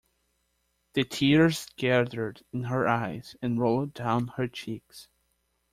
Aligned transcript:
The 0.93 1.03
tears 1.03 1.67
gathered 1.77 2.41
in 2.51 2.63
her 2.63 2.87
eyes 2.87 3.35
and 3.39 3.59
rolled 3.59 3.93
down 3.93 4.29
her 4.29 4.47
cheeks. 4.47 5.07